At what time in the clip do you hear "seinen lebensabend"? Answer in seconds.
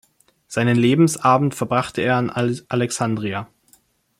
0.47-1.53